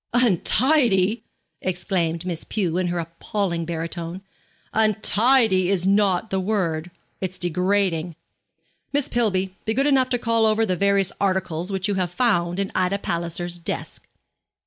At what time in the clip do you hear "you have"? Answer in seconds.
11.87-12.09